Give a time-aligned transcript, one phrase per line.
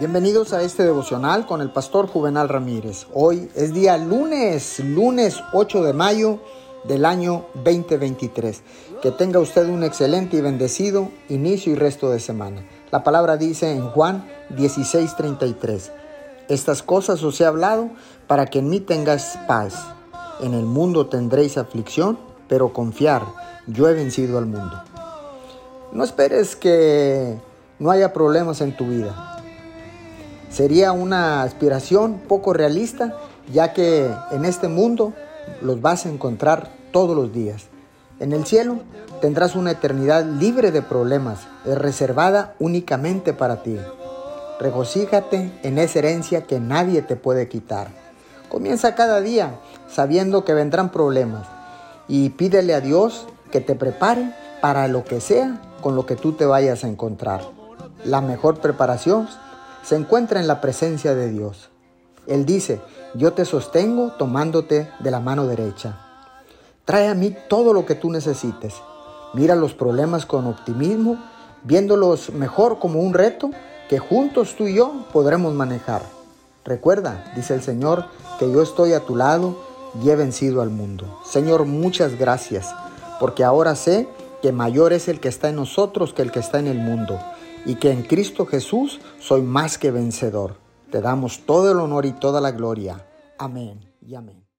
[0.00, 3.06] Bienvenidos a este devocional con el pastor Juvenal Ramírez.
[3.12, 6.38] Hoy es día lunes, lunes 8 de mayo
[6.84, 8.62] del año 2023.
[9.02, 12.66] Que tenga usted un excelente y bendecido inicio y resto de semana.
[12.90, 15.92] La palabra dice en Juan 16:33,
[16.48, 17.90] Estas cosas os he hablado
[18.26, 19.74] para que en mí tengas paz.
[20.40, 22.18] En el mundo tendréis aflicción,
[22.48, 23.22] pero confiar,
[23.66, 24.82] yo he vencido al mundo.
[25.92, 27.38] No esperes que
[27.78, 29.39] no haya problemas en tu vida.
[30.50, 33.16] Sería una aspiración poco realista,
[33.52, 35.12] ya que en este mundo
[35.62, 37.66] los vas a encontrar todos los días.
[38.18, 38.80] En el cielo
[39.20, 43.78] tendrás una eternidad libre de problemas, es reservada únicamente para ti.
[44.58, 47.88] Regocíjate en esa herencia que nadie te puede quitar.
[48.48, 49.54] Comienza cada día
[49.88, 51.46] sabiendo que vendrán problemas
[52.08, 56.32] y pídele a Dios que te prepare para lo que sea con lo que tú
[56.32, 57.42] te vayas a encontrar.
[58.04, 59.28] La mejor preparación
[59.82, 61.70] se encuentra en la presencia de Dios.
[62.26, 62.80] Él dice,
[63.14, 65.98] yo te sostengo tomándote de la mano derecha.
[66.84, 68.74] Trae a mí todo lo que tú necesites.
[69.34, 71.18] Mira los problemas con optimismo,
[71.62, 73.50] viéndolos mejor como un reto
[73.88, 76.02] que juntos tú y yo podremos manejar.
[76.64, 78.06] Recuerda, dice el Señor,
[78.38, 79.56] que yo estoy a tu lado
[80.02, 81.20] y he vencido al mundo.
[81.24, 82.74] Señor, muchas gracias,
[83.18, 84.08] porque ahora sé
[84.42, 87.18] que mayor es el que está en nosotros que el que está en el mundo
[87.64, 90.56] y que en Cristo Jesús soy más que vencedor.
[90.90, 93.06] Te damos todo el honor y toda la gloria.
[93.38, 94.44] Amén y amén.